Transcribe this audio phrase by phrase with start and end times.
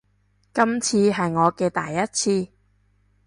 [0.51, 2.05] 今次係我嘅第一
[2.45, 2.51] 次